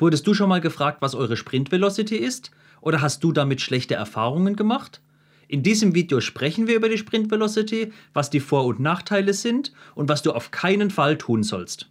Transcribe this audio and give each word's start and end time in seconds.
Wurdest 0.00 0.28
du 0.28 0.32
schon 0.34 0.48
mal 0.48 0.60
gefragt, 0.60 0.98
was 1.02 1.16
eure 1.16 1.36
Sprint 1.36 1.72
Velocity 1.72 2.14
ist? 2.14 2.52
Oder 2.80 3.02
hast 3.02 3.24
du 3.24 3.32
damit 3.32 3.60
schlechte 3.60 3.96
Erfahrungen 3.96 4.54
gemacht? 4.54 5.02
In 5.48 5.64
diesem 5.64 5.92
Video 5.92 6.20
sprechen 6.20 6.68
wir 6.68 6.76
über 6.76 6.88
die 6.88 6.98
Sprint 6.98 7.32
Velocity, 7.32 7.92
was 8.12 8.30
die 8.30 8.38
Vor- 8.38 8.66
und 8.66 8.78
Nachteile 8.78 9.34
sind 9.34 9.72
und 9.96 10.08
was 10.08 10.22
du 10.22 10.30
auf 10.30 10.52
keinen 10.52 10.90
Fall 10.90 11.18
tun 11.18 11.42
sollst. 11.42 11.90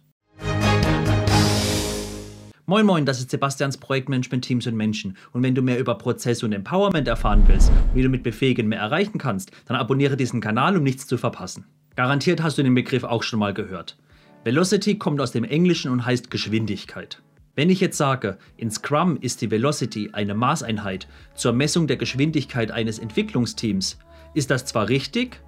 Moin 2.64 2.86
Moin, 2.86 3.04
das 3.04 3.18
ist 3.18 3.30
Sebastians 3.30 3.76
Projektmanagement 3.76 4.42
Teams 4.42 4.66
und 4.66 4.76
Menschen. 4.76 5.16
Und 5.32 5.42
wenn 5.42 5.54
du 5.54 5.60
mehr 5.60 5.78
über 5.78 5.96
Prozess 5.96 6.42
und 6.42 6.52
Empowerment 6.52 7.08
erfahren 7.08 7.44
willst, 7.46 7.70
wie 7.92 8.02
du 8.02 8.08
mit 8.08 8.22
Befähigen 8.22 8.68
mehr 8.68 8.80
erreichen 8.80 9.18
kannst, 9.18 9.50
dann 9.66 9.76
abonniere 9.76 10.16
diesen 10.16 10.40
Kanal, 10.40 10.78
um 10.78 10.82
nichts 10.82 11.06
zu 11.06 11.18
verpassen. 11.18 11.66
Garantiert 11.94 12.42
hast 12.42 12.56
du 12.56 12.62
den 12.62 12.74
Begriff 12.74 13.04
auch 13.04 13.22
schon 13.22 13.38
mal 13.38 13.52
gehört. 13.52 13.98
Velocity 14.44 14.96
kommt 14.96 15.20
aus 15.20 15.32
dem 15.32 15.44
Englischen 15.44 15.90
und 15.90 16.06
heißt 16.06 16.30
Geschwindigkeit. 16.30 17.20
Wenn 17.58 17.70
ich 17.70 17.80
jetzt 17.80 17.98
sage, 17.98 18.38
in 18.56 18.70
Scrum 18.70 19.18
ist 19.20 19.42
die 19.42 19.50
Velocity 19.50 20.10
eine 20.12 20.34
Maßeinheit 20.34 21.08
zur 21.34 21.52
Messung 21.52 21.88
der 21.88 21.96
Geschwindigkeit 21.96 22.70
eines 22.70 23.00
Entwicklungsteams, 23.00 23.98
ist 24.32 24.52
das 24.52 24.64
zwar 24.64 24.88
richtig, 24.88 25.40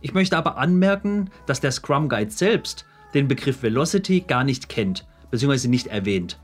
ich 0.00 0.14
möchte 0.14 0.36
aber 0.36 0.56
anmerken, 0.56 1.30
dass 1.46 1.58
der 1.58 1.72
Scrum 1.72 2.08
Guide 2.08 2.30
selbst 2.30 2.86
den 3.12 3.26
Begriff 3.26 3.60
Velocity 3.64 4.20
gar 4.20 4.44
nicht 4.44 4.68
kennt 4.68 5.04
bzw. 5.32 5.66
nicht 5.66 5.88
erwähnt 5.88 6.38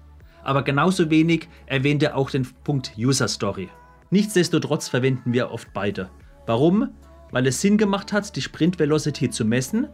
aber 0.44 0.62
genauso 0.62 1.10
wenig 1.10 1.48
erwähnt 1.66 2.02
er 2.02 2.16
auch 2.16 2.30
den 2.30 2.46
Punkt 2.64 2.92
User 2.98 3.28
Story. 3.28 3.68
Nichtsdestotrotz 4.10 4.88
verwenden 4.88 5.32
wir 5.32 5.50
oft 5.50 5.72
beide. 5.72 6.10
Warum? 6.46 6.90
Weil 7.32 7.46
es 7.46 7.60
Sinn 7.60 7.78
gemacht 7.78 8.12
hat, 8.12 8.36
die 8.36 8.42
Sprint 8.42 8.78
Velocity 8.78 9.30
zu 9.30 9.44
messen 9.44 9.88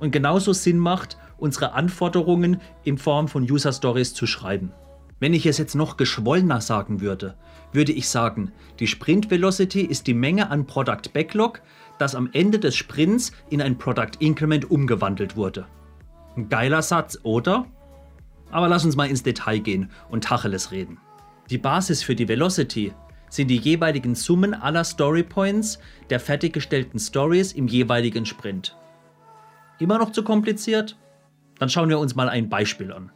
und 0.00 0.10
genauso 0.10 0.52
Sinn 0.52 0.78
macht, 0.78 1.16
unsere 1.38 1.72
Anforderungen 1.72 2.60
in 2.84 2.98
Form 2.98 3.28
von 3.28 3.42
User 3.42 3.72
Stories 3.72 4.14
zu 4.14 4.26
schreiben. 4.26 4.72
Wenn 5.18 5.32
ich 5.32 5.46
es 5.46 5.56
jetzt 5.58 5.74
noch 5.74 5.96
geschwollener 5.96 6.60
sagen 6.60 7.00
würde, 7.00 7.36
würde 7.72 7.92
ich 7.92 8.08
sagen, 8.08 8.52
die 8.80 8.86
Sprint 8.86 9.30
Velocity 9.30 9.80
ist 9.80 10.06
die 10.06 10.14
Menge 10.14 10.50
an 10.50 10.66
Product 10.66 11.12
Backlog, 11.12 11.62
das 11.98 12.14
am 12.14 12.28
Ende 12.32 12.58
des 12.58 12.76
Sprints 12.76 13.32
in 13.48 13.62
ein 13.62 13.78
Product 13.78 14.18
Increment 14.18 14.70
umgewandelt 14.70 15.36
wurde. 15.36 15.66
Ein 16.36 16.48
geiler 16.48 16.82
Satz, 16.82 17.18
oder? 17.22 17.66
Aber 18.50 18.68
lass 18.68 18.84
uns 18.84 18.96
mal 18.96 19.08
ins 19.08 19.22
Detail 19.22 19.58
gehen 19.58 19.90
und 20.10 20.24
Tacheles 20.24 20.70
reden. 20.70 20.98
Die 21.48 21.58
Basis 21.58 22.02
für 22.02 22.14
die 22.14 22.28
Velocity 22.28 22.92
sind 23.30 23.48
die 23.48 23.56
jeweiligen 23.56 24.14
Summen 24.14 24.54
aller 24.54 24.84
Story 24.84 25.22
Points 25.22 25.78
der 26.10 26.20
fertiggestellten 26.20 27.00
Stories 27.00 27.52
im 27.52 27.68
jeweiligen 27.68 28.26
Sprint. 28.26 28.76
Immer 29.78 29.98
noch 29.98 30.12
zu 30.12 30.22
kompliziert? 30.22 30.96
Dann 31.58 31.68
schauen 31.68 31.88
wir 31.88 31.98
uns 31.98 32.14
mal 32.14 32.28
ein 32.28 32.48
Beispiel 32.48 32.92
an. 32.92 33.10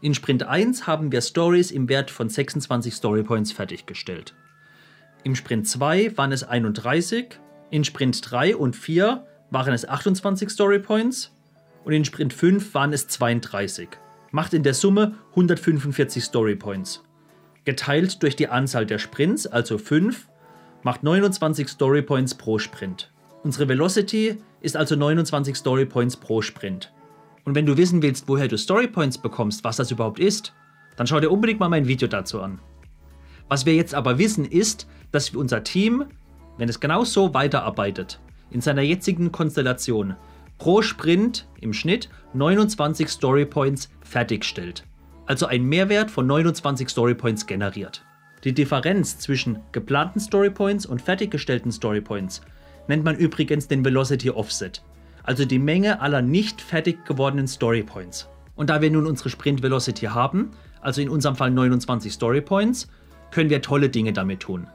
In 0.00 0.14
Sprint 0.14 0.42
1 0.42 0.86
haben 0.86 1.10
wir 1.12 1.20
Stories 1.20 1.70
im 1.70 1.88
Wert 1.88 2.10
von 2.10 2.28
26 2.28 2.94
Story 2.94 3.22
Points 3.22 3.52
fertiggestellt. 3.52 4.34
Im 5.24 5.34
Sprint 5.34 5.66
2 5.66 6.16
waren 6.16 6.32
es 6.32 6.44
31, 6.44 7.38
in 7.70 7.84
Sprint 7.84 8.30
3 8.30 8.56
und 8.56 8.76
4 8.76 9.26
waren 9.50 9.72
es 9.72 9.88
28 9.88 10.50
Story 10.50 10.78
Points 10.78 11.32
und 11.84 11.92
in 11.92 12.04
Sprint 12.04 12.32
5 12.32 12.74
waren 12.74 12.92
es 12.92 13.08
32 13.08 13.88
macht 14.36 14.52
in 14.52 14.62
der 14.62 14.74
Summe 14.74 15.14
145 15.30 16.22
Story 16.22 16.56
Points. 16.56 17.02
Geteilt 17.64 18.22
durch 18.22 18.36
die 18.36 18.48
Anzahl 18.48 18.84
der 18.84 18.98
Sprints, 18.98 19.46
also 19.46 19.78
5, 19.78 20.28
macht 20.82 21.02
29 21.02 21.68
Story 21.68 22.02
Points 22.02 22.34
pro 22.34 22.58
Sprint. 22.58 23.10
Unsere 23.46 23.68
Velocity 23.68 24.38
ist 24.60 24.76
also 24.76 24.96
29 24.96 25.54
Story 25.54 25.86
Points 25.86 26.16
pro 26.16 26.42
Sprint. 26.42 26.92
Und 27.44 27.54
wenn 27.54 27.64
du 27.64 27.76
wissen 27.76 28.02
willst, 28.02 28.26
woher 28.26 28.48
du 28.48 28.58
Story 28.58 28.88
Points 28.88 29.18
bekommst, 29.18 29.62
was 29.62 29.76
das 29.76 29.92
überhaupt 29.92 30.18
ist, 30.18 30.52
dann 30.96 31.06
schau 31.06 31.20
dir 31.20 31.30
unbedingt 31.30 31.60
mal 31.60 31.68
mein 31.68 31.86
Video 31.86 32.08
dazu 32.08 32.42
an. 32.42 32.58
Was 33.48 33.64
wir 33.64 33.76
jetzt 33.76 33.94
aber 33.94 34.18
wissen 34.18 34.44
ist, 34.46 34.88
dass 35.12 35.30
unser 35.30 35.62
Team, 35.62 36.06
wenn 36.58 36.68
es 36.68 36.80
genau 36.80 37.04
so 37.04 37.34
weiterarbeitet, 37.34 38.18
in 38.50 38.60
seiner 38.60 38.82
jetzigen 38.82 39.30
Konstellation 39.30 40.16
pro 40.58 40.82
Sprint 40.82 41.46
im 41.60 41.72
Schnitt 41.72 42.08
29 42.34 43.08
Story 43.08 43.46
Points 43.46 43.90
fertigstellt. 44.02 44.82
Also 45.26 45.46
ein 45.46 45.62
Mehrwert 45.62 46.10
von 46.10 46.26
29 46.26 46.88
Story 46.88 47.14
Points 47.14 47.46
generiert. 47.46 48.02
Die 48.42 48.54
Differenz 48.54 49.20
zwischen 49.20 49.60
geplanten 49.70 50.18
Story 50.18 50.50
Points 50.50 50.84
und 50.84 51.00
fertiggestellten 51.00 51.70
Story 51.70 52.00
Points 52.00 52.42
nennt 52.88 53.04
man 53.04 53.16
übrigens 53.16 53.68
den 53.68 53.84
Velocity 53.84 54.30
Offset, 54.30 54.82
also 55.22 55.44
die 55.44 55.58
Menge 55.58 56.00
aller 56.00 56.22
nicht 56.22 56.60
fertig 56.60 57.04
gewordenen 57.04 57.48
Story 57.48 57.82
Points. 57.82 58.28
Und 58.54 58.70
da 58.70 58.80
wir 58.80 58.90
nun 58.90 59.06
unsere 59.06 59.28
Sprint 59.28 59.62
Velocity 59.62 60.06
haben, 60.06 60.50
also 60.80 61.00
in 61.00 61.08
unserem 61.08 61.36
Fall 61.36 61.50
29 61.50 62.12
Story 62.12 62.40
Points, 62.40 62.88
können 63.30 63.50
wir 63.50 63.60
tolle 63.62 63.88
Dinge 63.88 64.12
damit 64.12 64.40
tun. 64.40 64.66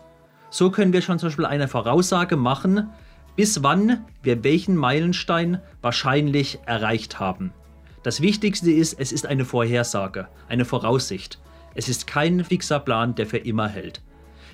So 0.50 0.70
können 0.70 0.94
wir 0.94 1.02
schon 1.02 1.18
zum 1.20 1.30
Beispiel 1.30 1.46
eine 1.46 1.68
Voraussage 1.68 2.36
machen, 2.36 2.90
bis 3.36 3.64
wann 3.64 4.06
wir 4.22 4.44
welchen 4.44 4.76
Meilenstein 4.76 5.62
wahrscheinlich 5.82 6.60
erreicht 6.66 7.20
haben. 7.20 7.54
Das 8.04 8.22
Wichtigste 8.22 8.72
ist, 8.72 9.00
es 9.00 9.12
ist 9.12 9.26
eine 9.26 9.46
Vorhersage, 9.46 10.28
eine 10.50 10.66
Voraussicht. 10.66 11.40
Es 11.74 11.88
ist 11.88 12.08
kein 12.08 12.44
fixer 12.44 12.80
Plan, 12.80 13.16
der 13.16 13.28
für 13.28 13.38
immer 13.38 13.68
hält. 13.68 14.02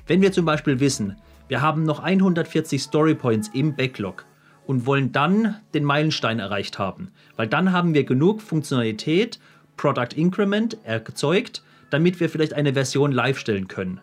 Wenn 0.06 0.22
wir 0.22 0.32
zum 0.32 0.46
Beispiel 0.46 0.80
wissen, 0.80 1.16
wir 1.48 1.62
haben 1.62 1.84
noch 1.84 2.00
140 2.00 2.82
Storypoints 2.82 3.50
im 3.54 3.76
Backlog 3.76 4.26
und 4.66 4.86
wollen 4.86 5.12
dann 5.12 5.56
den 5.74 5.84
Meilenstein 5.84 6.40
erreicht 6.40 6.78
haben, 6.78 7.10
weil 7.36 7.48
dann 7.48 7.72
haben 7.72 7.94
wir 7.94 8.04
genug 8.04 8.42
Funktionalität, 8.42 9.40
Product 9.78 10.16
Increment 10.16 10.78
erzeugt, 10.84 11.64
damit 11.90 12.20
wir 12.20 12.30
vielleicht 12.30 12.54
eine 12.54 12.74
Version 12.74 13.12
live 13.12 13.40
stellen 13.40 13.68
können. 13.68 14.02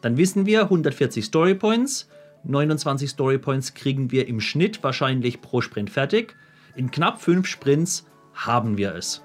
Dann 0.00 0.16
wissen 0.16 0.46
wir 0.46 0.62
140 0.62 1.24
Storypoints, 1.24 2.08
29 2.48 3.10
Story 3.10 3.38
Points 3.38 3.74
kriegen 3.74 4.12
wir 4.12 4.28
im 4.28 4.40
Schnitt 4.40 4.82
wahrscheinlich 4.82 5.40
pro 5.40 5.60
Sprint 5.60 5.90
fertig. 5.90 6.36
In 6.76 6.90
knapp 6.90 7.20
5 7.20 7.46
Sprints 7.46 8.06
haben 8.34 8.78
wir 8.78 8.94
es. 8.94 9.22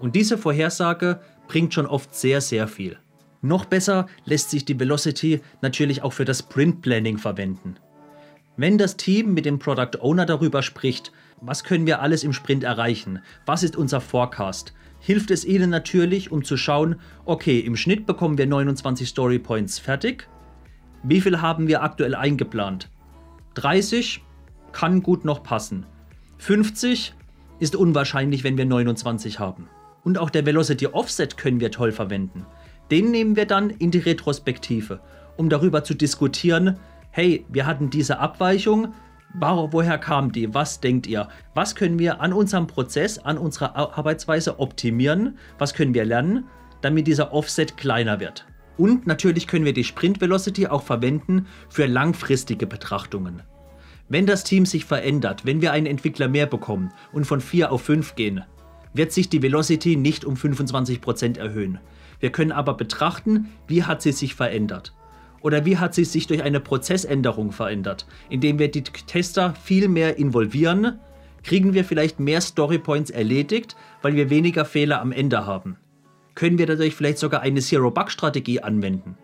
Und 0.00 0.16
diese 0.16 0.38
Vorhersage 0.38 1.20
bringt 1.46 1.74
schon 1.74 1.86
oft 1.86 2.14
sehr, 2.14 2.40
sehr 2.40 2.66
viel. 2.68 2.98
Noch 3.44 3.64
besser 3.64 4.06
lässt 4.24 4.50
sich 4.50 4.64
die 4.64 4.80
Velocity 4.80 5.40
natürlich 5.62 6.02
auch 6.02 6.12
für 6.12 6.24
das 6.24 6.40
Sprint 6.40 6.82
Planning 6.82 7.18
verwenden. 7.18 7.76
Wenn 8.56 8.78
das 8.78 8.96
Team 8.96 9.34
mit 9.34 9.44
dem 9.44 9.60
Product 9.60 10.00
Owner 10.00 10.26
darüber 10.26 10.62
spricht, 10.62 11.12
was 11.40 11.62
können 11.62 11.86
wir 11.86 12.00
alles 12.00 12.24
im 12.24 12.32
Sprint 12.32 12.64
erreichen, 12.64 13.20
was 13.46 13.62
ist 13.62 13.76
unser 13.76 14.00
Forecast, 14.00 14.74
hilft 14.98 15.30
es 15.30 15.44
ihnen 15.44 15.70
natürlich, 15.70 16.32
um 16.32 16.42
zu 16.42 16.56
schauen, 16.56 16.96
okay, 17.24 17.60
im 17.60 17.76
Schnitt 17.76 18.06
bekommen 18.06 18.38
wir 18.38 18.46
29 18.46 19.08
Story 19.08 19.38
Points 19.38 19.78
fertig 19.78 20.26
wie 21.06 21.20
viel 21.20 21.42
haben 21.42 21.68
wir 21.68 21.82
aktuell 21.82 22.14
eingeplant? 22.14 22.88
30 23.54 24.22
kann 24.72 25.02
gut 25.02 25.26
noch 25.26 25.42
passen. 25.42 25.84
50 26.38 27.14
ist 27.60 27.76
unwahrscheinlich, 27.76 28.42
wenn 28.42 28.56
wir 28.56 28.64
29 28.64 29.38
haben. 29.38 29.68
Und 30.02 30.16
auch 30.16 30.30
der 30.30 30.46
Velocity 30.46 30.86
Offset 30.86 31.36
können 31.36 31.60
wir 31.60 31.70
toll 31.70 31.92
verwenden. 31.92 32.46
Den 32.90 33.10
nehmen 33.10 33.36
wir 33.36 33.46
dann 33.46 33.70
in 33.70 33.90
die 33.90 33.98
Retrospektive, 33.98 35.00
um 35.36 35.48
darüber 35.48 35.84
zu 35.84 35.94
diskutieren, 35.94 36.78
hey, 37.10 37.44
wir 37.48 37.66
hatten 37.66 37.90
diese 37.90 38.18
Abweichung, 38.18 38.94
woher 39.34 39.98
kam 39.98 40.32
die? 40.32 40.52
Was 40.54 40.80
denkt 40.80 41.06
ihr? 41.06 41.28
Was 41.54 41.74
können 41.74 41.98
wir 41.98 42.20
an 42.20 42.32
unserem 42.32 42.66
Prozess, 42.66 43.18
an 43.18 43.38
unserer 43.38 43.76
Arbeitsweise 43.76 44.60
optimieren? 44.60 45.38
Was 45.58 45.74
können 45.74 45.94
wir 45.94 46.04
lernen, 46.04 46.44
damit 46.82 47.06
dieser 47.06 47.32
Offset 47.32 47.76
kleiner 47.76 48.20
wird? 48.20 48.46
Und 48.76 49.06
natürlich 49.06 49.46
können 49.46 49.64
wir 49.64 49.72
die 49.72 49.84
Sprint 49.84 50.20
Velocity 50.20 50.66
auch 50.66 50.82
verwenden 50.82 51.46
für 51.68 51.86
langfristige 51.86 52.66
Betrachtungen. 52.66 53.42
Wenn 54.08 54.26
das 54.26 54.44
Team 54.44 54.66
sich 54.66 54.84
verändert, 54.84 55.46
wenn 55.46 55.62
wir 55.62 55.72
einen 55.72 55.86
Entwickler 55.86 56.28
mehr 56.28 56.46
bekommen 56.46 56.92
und 57.12 57.24
von 57.24 57.40
4 57.40 57.72
auf 57.72 57.82
5 57.82 58.16
gehen, 58.16 58.44
wird 58.92 59.12
sich 59.12 59.28
die 59.28 59.42
Velocity 59.42 59.96
nicht 59.96 60.24
um 60.24 60.34
25% 60.34 61.38
erhöhen. 61.38 61.78
Wir 62.24 62.32
können 62.32 62.50
aber 62.50 62.74
betrachten, 62.74 63.52
wie 63.68 63.84
hat 63.84 64.02
sie 64.02 64.12
sich 64.12 64.34
verändert. 64.34 64.94
Oder 65.42 65.64
wie 65.64 65.76
hat 65.76 65.94
sie 65.94 66.04
sich 66.04 66.26
durch 66.26 66.42
eine 66.42 66.58
Prozessänderung 66.58 67.52
verändert, 67.52 68.06
indem 68.28 68.58
wir 68.58 68.70
die 68.70 68.82
Tester 68.82 69.54
viel 69.62 69.88
mehr 69.88 70.16
involvieren, 70.16 70.98
kriegen 71.44 71.74
wir 71.74 71.84
vielleicht 71.84 72.18
mehr 72.18 72.40
Storypoints 72.40 73.10
erledigt, 73.10 73.76
weil 74.02 74.16
wir 74.16 74.30
weniger 74.30 74.64
Fehler 74.64 75.00
am 75.00 75.12
Ende 75.12 75.46
haben 75.46 75.76
können 76.34 76.58
wir 76.58 76.66
dadurch 76.66 76.94
vielleicht 76.94 77.18
sogar 77.18 77.42
eine 77.42 77.60
Zero-Bug-Strategie 77.60 78.60
anwenden. 78.60 79.16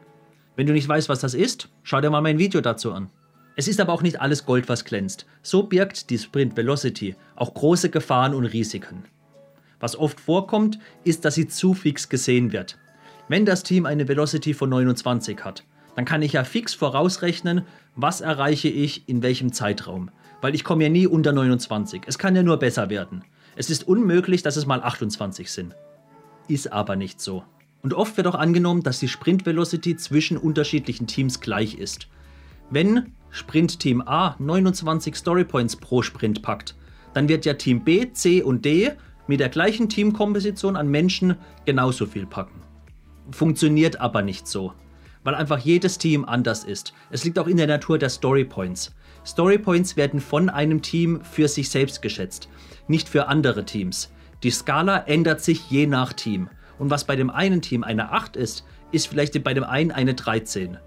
Wenn 0.57 0.67
du 0.67 0.73
nicht 0.73 0.89
weißt, 0.89 1.09
was 1.09 1.21
das 1.21 1.35
ist, 1.35 1.69
schau 1.83 2.01
dir 2.01 2.11
mal 2.11 2.21
mein 2.21 2.39
Video 2.39 2.61
dazu 2.61 2.93
an. 2.93 3.11
Es 3.57 3.69
ist 3.69 3.81
aber 3.81 3.93
auch 3.93 4.03
nicht 4.03 4.21
alles 4.21 4.47
Gold, 4.47 4.69
was 4.69 4.85
glänzt. 4.85 5.27
So 5.43 5.65
birgt 5.65 6.11
die 6.11 6.19
Sprint 6.19 6.57
Velocity 6.57 7.17
auch 7.37 7.53
große 7.53 7.91
Gefahren 7.91 8.35
und 8.35 8.47
Risiken. 8.47 9.05
Was 9.81 9.97
oft 9.97 10.21
vorkommt, 10.21 10.79
ist, 11.05 11.25
dass 11.25 11.35
sie 11.35 11.49
zu 11.49 11.75
fix 11.75 12.09
gesehen 12.09 12.53
wird. 12.53 12.79
Wenn 13.31 13.47
das 13.47 13.63
Team 13.63 13.87
eine 13.87 14.09
Velocity 14.09 14.53
von 14.53 14.69
29 14.69 15.43
hat, 15.45 15.65
dann 15.97 16.05
kann 16.05 16.21
ich 16.21 16.35
ja 16.35 16.45
fix 16.45 16.75
vorausrechnen, 16.75 17.63
was 17.97 18.21
erreiche 18.21 18.69
ich 18.69 19.09
in 19.09 19.23
welchem 19.23 19.53
Zeitraum. 19.53 20.11
Weil 20.43 20.55
ich 20.55 20.65
komme 20.65 20.83
ja 20.85 20.91
nie 20.91 21.07
unter 21.07 21.33
29. 21.33 22.03
Es 22.07 22.19
kann 22.19 22.37
ja 22.37 22.43
nur 22.43 22.59
besser 22.59 22.91
werden. 22.91 23.25
Es 23.57 23.71
ist 23.71 23.89
unmöglich, 23.89 24.43
dass 24.43 24.57
es 24.57 24.67
mal 24.67 24.83
28 24.83 25.51
sind 25.51 25.75
ist 26.51 26.73
aber 26.73 26.97
nicht 26.97 27.21
so. 27.21 27.45
Und 27.83 27.95
oft 27.95 28.17
wird 28.17 28.27
auch 28.27 28.35
angenommen, 28.35 28.83
dass 28.83 28.99
die 28.99 29.09
Sprint 29.09 29.47
Velocity 29.47 29.97
zwischen 29.97 30.37
unterschiedlichen 30.37 31.07
Teams 31.07 31.41
gleich 31.41 31.75
ist. 31.75 32.09
Wenn 32.69 33.13
Sprint 33.31 33.79
Team 33.79 34.03
A 34.05 34.35
29 34.39 35.17
Story 35.17 35.45
Points 35.45 35.77
pro 35.77 36.03
Sprint 36.03 36.43
packt, 36.43 36.75
dann 37.15 37.29
wird 37.29 37.47
ja 37.47 37.55
Team 37.55 37.85
B, 37.85 38.13
C 38.13 38.43
und 38.43 38.65
D 38.65 38.93
mit 39.27 39.41
der 39.41 39.49
gleichen 39.49 39.89
Teamkomposition 39.89 40.77
an 40.77 40.89
Menschen 40.89 41.37
genauso 41.65 42.07
viel 42.07 42.27
packen. 42.27 42.61
Funktioniert 43.31 44.01
aber 44.01 44.23
nicht 44.23 44.47
so, 44.47 44.73
weil 45.23 45.35
einfach 45.35 45.59
jedes 45.59 45.99
Team 45.99 46.25
anders 46.25 46.65
ist. 46.65 46.93
Es 47.11 47.25
liegt 47.25 47.39
auch 47.39 47.47
in 47.47 47.57
der 47.57 47.67
Natur 47.67 47.99
der 47.99 48.11
Story 48.11 48.45
Points. 48.45 48.95
Story 49.25 49.59
Points 49.59 49.97
werden 49.97 50.21
von 50.21 50.49
einem 50.49 50.83
Team 50.83 51.21
für 51.23 51.47
sich 51.47 51.71
selbst 51.71 52.03
geschätzt, 52.03 52.49
nicht 52.89 53.09
für 53.09 53.29
andere 53.29 53.65
Teams. 53.65 54.13
Die 54.43 54.51
Skala 54.51 54.99
ändert 55.07 55.43
sich 55.43 55.71
je 55.71 55.87
nach 55.87 56.13
Team. 56.13 56.49
Und 56.79 56.91
was 56.91 57.05
bei 57.05 57.15
dem 57.15 57.29
einen 57.29 57.61
Team 57.61 57.85
eine 57.85 58.11
8 58.11 58.37
ist, 58.37 58.65
ist 58.91 59.07
vielleicht 59.07 59.43
bei 59.45 59.53
dem 59.53 59.65
einen 59.65 59.91
eine 59.91 60.15
13. 60.15 60.79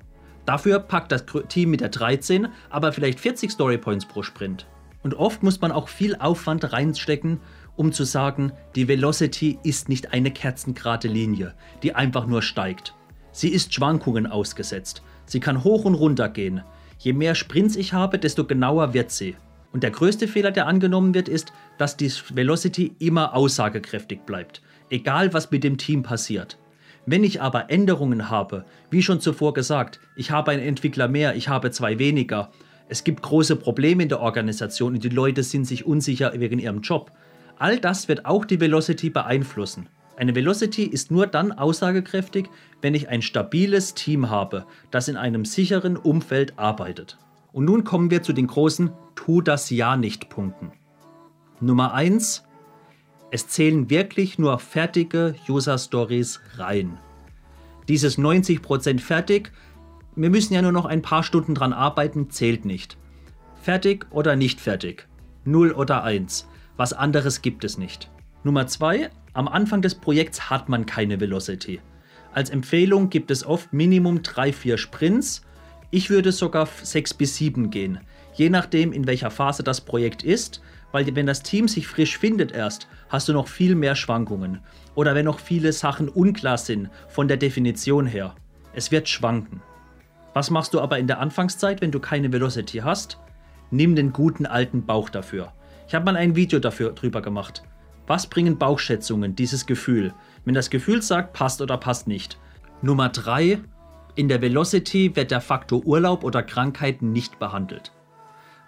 Dafür 0.45 0.79
packt 0.79 1.11
das 1.11 1.25
Team 1.47 1.69
mit 1.69 1.81
der 1.81 1.89
13 1.89 2.47
aber 2.69 2.91
vielleicht 2.91 3.19
40 3.19 3.51
Story 3.51 3.77
Points 3.77 4.05
pro 4.05 4.23
Sprint. 4.23 4.67
Und 5.03 5.13
oft 5.15 5.43
muss 5.43 5.61
man 5.61 5.71
auch 5.71 5.87
viel 5.87 6.15
Aufwand 6.15 6.73
reinstecken, 6.73 7.39
um 7.75 7.91
zu 7.91 8.03
sagen, 8.03 8.51
die 8.75 8.87
Velocity 8.87 9.59
ist 9.63 9.89
nicht 9.89 10.13
eine 10.13 10.31
kerzengerade 10.31 11.07
Linie, 11.07 11.53
die 11.81 11.95
einfach 11.95 12.27
nur 12.27 12.41
steigt. 12.41 12.93
Sie 13.31 13.49
ist 13.49 13.73
Schwankungen 13.73 14.27
ausgesetzt. 14.27 15.01
Sie 15.25 15.39
kann 15.39 15.63
hoch 15.63 15.85
und 15.85 15.95
runter 15.95 16.29
gehen. 16.29 16.61
Je 16.99 17.13
mehr 17.13 17.35
Sprints 17.35 17.75
ich 17.75 17.93
habe, 17.93 18.19
desto 18.19 18.45
genauer 18.45 18.93
wird 18.93 19.11
sie. 19.11 19.35
Und 19.71 19.81
der 19.81 19.91
größte 19.91 20.27
Fehler, 20.27 20.51
der 20.51 20.67
angenommen 20.67 21.15
wird, 21.15 21.27
ist, 21.27 21.51
dass 21.79 21.97
die 21.97 22.11
Velocity 22.33 22.95
immer 22.99 23.33
aussagekräftig 23.33 24.21
bleibt, 24.21 24.61
egal 24.91 25.33
was 25.33 25.49
mit 25.49 25.63
dem 25.63 25.77
Team 25.77 26.03
passiert. 26.03 26.59
Wenn 27.07 27.23
ich 27.23 27.41
aber 27.41 27.69
Änderungen 27.71 28.29
habe, 28.29 28.65
wie 28.91 29.01
schon 29.01 29.19
zuvor 29.19 29.53
gesagt, 29.53 29.99
ich 30.15 30.31
habe 30.31 30.51
einen 30.51 30.61
Entwickler 30.61 31.07
mehr, 31.07 31.35
ich 31.35 31.49
habe 31.49 31.71
zwei 31.71 31.97
weniger, 31.97 32.51
es 32.87 33.03
gibt 33.03 33.23
große 33.23 33.55
Probleme 33.55 34.03
in 34.03 34.09
der 34.09 34.19
Organisation 34.19 34.93
und 34.93 35.03
die 35.03 35.09
Leute 35.09 35.41
sind 35.41 35.65
sich 35.65 35.85
unsicher 35.85 36.31
wegen 36.35 36.59
ihrem 36.59 36.81
Job, 36.81 37.11
all 37.57 37.79
das 37.79 38.07
wird 38.07 38.25
auch 38.25 38.45
die 38.45 38.59
Velocity 38.59 39.09
beeinflussen. 39.09 39.87
Eine 40.15 40.35
Velocity 40.35 40.83
ist 40.83 41.11
nur 41.11 41.27
dann 41.27 41.51
aussagekräftig, 41.51 42.49
wenn 42.81 42.93
ich 42.93 43.09
ein 43.09 43.21
stabiles 43.21 43.93
Team 43.93 44.29
habe, 44.29 44.65
das 44.91 45.07
in 45.07 45.17
einem 45.17 45.43
sicheren 45.45 45.97
Umfeld 45.97 46.59
arbeitet. 46.59 47.17
Und 47.51 47.65
nun 47.65 47.83
kommen 47.83 48.11
wir 48.11 48.21
zu 48.21 48.33
den 48.33 48.47
großen 48.47 48.91
Tu 49.15 49.41
das 49.41 49.69
ja 49.69 49.95
nicht 49.95 50.29
Punkten. 50.29 50.71
Nummer 51.59 51.93
1. 51.93 52.43
Es 53.31 53.47
zählen 53.47 53.89
wirklich 53.89 54.37
nur 54.37 54.59
fertige 54.59 55.35
User 55.49 55.77
Stories 55.77 56.39
rein. 56.57 56.99
Dieses 57.87 58.17
90% 58.17 58.99
fertig, 58.99 59.51
wir 60.15 60.29
müssen 60.29 60.53
ja 60.53 60.61
nur 60.61 60.71
noch 60.71 60.85
ein 60.85 61.01
paar 61.01 61.23
Stunden 61.23 61.55
dran 61.55 61.73
arbeiten, 61.73 62.29
zählt 62.29 62.65
nicht. 62.65 62.97
Fertig 63.61 64.05
oder 64.11 64.35
nicht 64.35 64.61
fertig. 64.61 65.07
0 65.45 65.71
oder 65.71 66.03
1. 66.03 66.47
Was 66.75 66.91
anderes 66.91 67.41
gibt 67.41 67.63
es 67.63 67.77
nicht. 67.77 68.09
Nummer 68.43 68.65
2. 68.65 69.09
Am 69.33 69.47
Anfang 69.47 69.81
des 69.81 69.95
Projekts 69.95 70.49
hat 70.49 70.69
man 70.69 70.85
keine 70.85 71.19
Velocity. 71.19 71.81
Als 72.33 72.49
Empfehlung 72.49 73.09
gibt 73.09 73.29
es 73.29 73.45
oft 73.45 73.73
Minimum 73.73 74.19
3-4 74.19 74.77
Sprints. 74.77 75.43
Ich 75.91 76.09
würde 76.09 76.31
sogar 76.31 76.67
6 76.67 77.13
bis 77.13 77.35
7 77.35 77.69
gehen, 77.69 77.99
je 78.33 78.49
nachdem 78.49 78.91
in 78.91 79.05
welcher 79.05 79.29
Phase 79.29 79.61
das 79.61 79.81
Projekt 79.81 80.23
ist, 80.23 80.61
weil 80.91 81.15
wenn 81.15 81.27
das 81.27 81.43
Team 81.43 81.67
sich 81.67 81.87
frisch 81.87 82.17
findet 82.17 82.51
erst, 82.51 82.87
hast 83.09 83.27
du 83.27 83.33
noch 83.33 83.47
viel 83.47 83.75
mehr 83.75 83.95
Schwankungen. 83.95 84.61
Oder 84.95 85.13
wenn 85.13 85.25
noch 85.25 85.39
viele 85.39 85.73
Sachen 85.73 86.09
unklar 86.09 86.57
sind 86.57 86.89
von 87.07 87.27
der 87.27 87.37
Definition 87.37 88.07
her. 88.07 88.33
Es 88.73 88.91
wird 88.91 89.07
schwanken. 89.07 89.61
Was 90.33 90.49
machst 90.49 90.73
du 90.73 90.81
aber 90.81 90.97
in 90.97 91.05
der 91.05 91.19
Anfangszeit, 91.19 91.81
wenn 91.81 91.91
du 91.91 91.99
keine 91.99 92.33
Velocity 92.33 92.79
hast? 92.79 93.19
Nimm 93.69 93.95
den 93.95 94.11
guten 94.11 94.47
alten 94.47 94.87
Bauch 94.87 95.09
dafür. 95.09 95.53
Ich 95.87 95.95
habe 95.95 96.05
mal 96.05 96.15
ein 96.15 96.35
Video 96.35 96.59
dafür 96.59 96.91
drüber 96.91 97.21
gemacht. 97.21 97.63
Was 98.07 98.27
bringen 98.27 98.57
Bauchschätzungen, 98.57 99.35
dieses 99.35 99.65
Gefühl? 99.65 100.13
Wenn 100.45 100.53
das 100.53 100.69
Gefühl 100.69 101.01
sagt, 101.01 101.33
passt 101.33 101.61
oder 101.61 101.77
passt 101.77 102.07
nicht. 102.07 102.37
Nummer 102.81 103.09
3. 103.09 103.59
In 104.15 104.27
der 104.27 104.41
Velocity 104.41 105.15
wird 105.15 105.31
der 105.31 105.41
Faktor 105.41 105.85
Urlaub 105.85 106.23
oder 106.23 106.43
Krankheit 106.43 107.01
nicht 107.01 107.39
behandelt. 107.39 107.91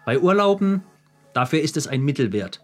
Bei 0.06 0.20
Urlauben, 0.20 0.84
dafür 1.34 1.62
ist 1.62 1.78
es 1.78 1.88
ein 1.88 2.02
Mittelwert. 2.02 2.62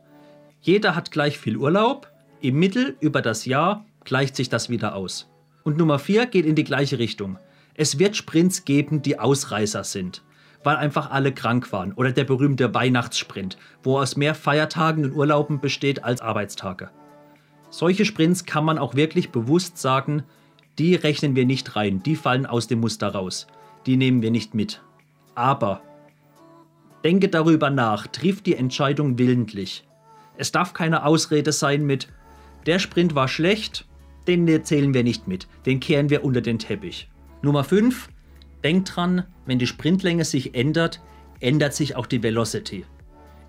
Jeder 0.61 0.95
hat 0.95 1.11
gleich 1.11 1.37
viel 1.37 1.57
Urlaub, 1.57 2.07
im 2.39 2.57
Mittel 2.57 2.95
über 2.99 3.21
das 3.21 3.45
Jahr 3.45 3.85
gleicht 4.03 4.35
sich 4.35 4.49
das 4.49 4.69
wieder 4.69 4.95
aus. 4.95 5.29
Und 5.63 5.77
Nummer 5.77 5.99
4 5.99 6.25
geht 6.25 6.45
in 6.45 6.55
die 6.55 6.63
gleiche 6.63 6.97
Richtung. 6.97 7.37
Es 7.75 7.99
wird 7.99 8.15
Sprints 8.15 8.65
geben, 8.65 9.01
die 9.01 9.19
Ausreißer 9.19 9.83
sind 9.83 10.23
weil 10.63 10.75
einfach 10.75 11.11
alle 11.11 11.31
krank 11.31 11.71
waren. 11.71 11.93
Oder 11.93 12.11
der 12.11 12.23
berühmte 12.23 12.73
Weihnachtssprint, 12.73 13.57
wo 13.83 13.99
aus 13.99 14.15
mehr 14.15 14.35
Feiertagen 14.35 15.05
und 15.05 15.13
Urlauben 15.13 15.59
besteht 15.59 16.03
als 16.03 16.21
Arbeitstage. 16.21 16.89
Solche 17.69 18.05
Sprints 18.05 18.45
kann 18.45 18.65
man 18.65 18.77
auch 18.77 18.95
wirklich 18.95 19.31
bewusst 19.31 19.77
sagen, 19.77 20.23
die 20.77 20.95
rechnen 20.95 21.35
wir 21.35 21.45
nicht 21.45 21.75
rein, 21.75 22.03
die 22.03 22.15
fallen 22.15 22.45
aus 22.45 22.67
dem 22.67 22.79
Muster 22.79 23.09
raus, 23.09 23.47
die 23.85 23.97
nehmen 23.97 24.21
wir 24.21 24.31
nicht 24.31 24.53
mit. 24.53 24.81
Aber 25.35 25.81
denke 27.03 27.29
darüber 27.29 27.69
nach, 27.69 28.07
triff 28.07 28.41
die 28.41 28.55
Entscheidung 28.55 29.17
willentlich. 29.17 29.87
Es 30.37 30.51
darf 30.51 30.73
keine 30.73 31.05
Ausrede 31.05 31.51
sein 31.51 31.85
mit, 31.85 32.07
der 32.65 32.79
Sprint 32.79 33.15
war 33.15 33.27
schlecht, 33.27 33.85
den 34.27 34.63
zählen 34.63 34.93
wir 34.93 35.03
nicht 35.03 35.27
mit, 35.27 35.47
den 35.65 35.79
kehren 35.79 36.09
wir 36.09 36.23
unter 36.23 36.41
den 36.41 36.59
Teppich. 36.59 37.09
Nummer 37.41 37.63
5, 37.63 38.09
Denkt 38.63 38.95
dran, 38.95 39.23
wenn 39.45 39.59
die 39.59 39.67
Sprintlänge 39.67 40.25
sich 40.25 40.55
ändert, 40.55 41.01
ändert 41.39 41.73
sich 41.73 41.95
auch 41.95 42.05
die 42.05 42.23
Velocity. 42.23 42.85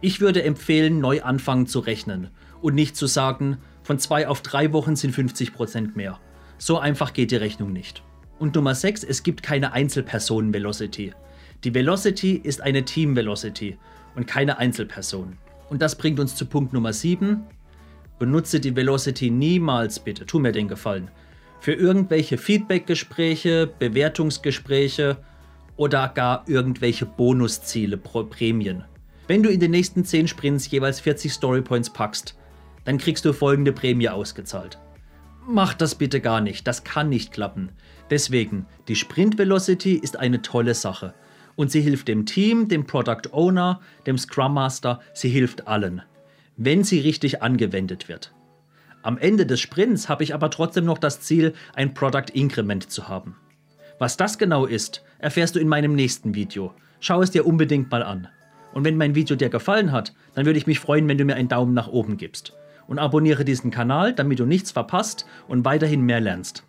Ich 0.00 0.20
würde 0.20 0.43
empfehlen, 0.43 1.00
neu 1.00 1.23
anfangen 1.23 1.67
zu 1.67 1.79
rechnen 1.79 2.31
und 2.61 2.75
nicht 2.75 2.97
zu 2.97 3.06
sagen, 3.06 3.59
von 3.82 3.99
zwei 3.99 4.26
auf 4.29 4.43
drei 4.43 4.73
Wochen 4.73 4.97
sind 4.97 5.14
50% 5.14 5.94
mehr. 5.94 6.19
So 6.59 6.79
einfach 6.79 7.12
geht 7.12 7.31
die 7.31 7.37
Rechnung 7.37 7.73
nicht. 7.73 8.03
Und 8.38 8.55
Nummer 8.55 8.75
6, 8.75 9.05
es 9.05 9.23
gibt 9.23 9.43
keine 9.43 9.73
Einzelpersonen-Velocity. 9.73 11.12
Die 11.64 11.75
Velocity 11.75 12.32
ist 12.35 12.61
eine 12.61 12.85
Team-Velocity 12.85 13.79
und 14.17 14.26
keine 14.26 14.59
Einzelperson. 14.59 15.38
Und 15.69 15.82
das 15.82 15.97
bringt 15.97 16.19
uns 16.19 16.35
zu 16.35 16.47
Punkt 16.47 16.73
Nummer 16.73 16.93
7. 16.93 17.43
Benutze 18.19 18.61
die 18.61 18.75
Velocity 18.75 19.31
niemals 19.31 20.00
bitte, 20.00 20.26
tu 20.26 20.38
mir 20.38 20.53
den 20.53 20.69
Gefallen, 20.69 21.11
für 21.62 21.75
irgendwelche 21.75 22.38
Feedbackgespräche, 22.38 23.73
Bewertungsgespräche 23.79 25.19
oder 25.76 26.09
gar 26.09 26.42
irgendwelche 26.49 27.07
Bonusziele, 27.07 27.97
Prämien. 27.99 28.83
Wenn 29.28 29.45
du 29.45 29.49
in 29.49 29.61
den 29.61 29.71
nächsten 29.71 30.04
10 30.04 30.26
Sprints 30.26 30.69
jeweils 30.69 30.99
40 30.99 31.33
Storypoints 31.33 31.90
packst, 31.90 32.37
dann 32.85 32.99
kriegst 32.99 33.25
du 33.25 33.33
folgende 33.33 33.73
Prämie 33.73 34.09
ausgezahlt. 34.09 34.81
Mach 35.47 35.73
das 35.75 35.95
bitte 35.95 36.21
gar 36.21 36.40
nicht, 36.40 36.66
das 36.66 36.83
kann 36.83 37.09
nicht 37.09 37.31
klappen. 37.33 37.71
Deswegen, 38.11 38.66
die 38.88 38.97
Sprint 38.97 39.38
Velocity 39.38 39.95
ist 39.95 40.19
eine 40.19 40.42
tolle 40.42 40.75
Sache. 40.75 41.14
Und 41.54 41.71
sie 41.71 41.81
hilft 41.81 42.09
dem 42.09 42.26
Team, 42.26 42.66
dem 42.66 42.87
Product 42.87 43.31
Owner, 43.31 43.81
dem 44.04 44.19
Scrum 44.19 44.54
Master, 44.54 44.99
sie 45.14 45.28
hilft 45.28 45.69
allen, 45.69 46.02
wenn 46.57 46.83
sie 46.83 46.99
richtig 46.99 47.40
angewendet 47.40 48.09
wird. 48.09 48.33
Am 49.02 49.18
Ende 49.18 49.47
des 49.47 49.61
Sprints 49.61 50.09
habe 50.09 50.23
ich 50.23 50.32
aber 50.32 50.49
trotzdem 50.50 50.85
noch 50.85 50.99
das 50.99 51.21
Ziel, 51.21 51.54
ein 51.75 51.92
Product 51.92 52.30
Increment 52.32 52.90
zu 52.90 53.09
haben. 53.09 53.37
Was 53.99 54.16
das 54.16 54.38
genau 54.38 54.66
ist, 54.66 55.02
erfährst 55.18 55.56
du 55.56 55.61
in 55.61 55.68
meinem 55.68 55.94
nächsten 55.94 56.35
Video. 56.35 56.73
Schau 57.00 57.21
es 57.21 57.32
dir 57.32 57.47
unbedingt 57.47 57.90
mal 57.90 58.02
an. 58.02 58.28
Und 58.73 58.85
wenn 58.85 58.97
mein 58.97 59.14
Video 59.14 59.37
dir 59.37 59.49
gefallen 59.49 59.92
hat, 59.92 60.14
dann 60.35 60.47
würde 60.47 60.59
ich 60.59 60.66
mich 60.66 60.78
freuen, 60.78 61.09
wenn 61.09 61.18
du 61.18 61.25
mir 61.25 61.35
einen 61.35 61.49
Daumen 61.49 61.75
nach 61.75 61.88
oben 61.88 62.16
gibst. 62.16 62.54
Und 62.87 62.99
abonniere 62.99 63.44
diesen 63.44 63.71
Kanal, 63.71 64.12
damit 64.12 64.38
du 64.38 64.47
nichts 64.47 64.71
verpasst 64.71 65.26
und 65.49 65.64
weiterhin 65.64 66.02
mehr 66.02 66.21
lernst. 66.21 66.64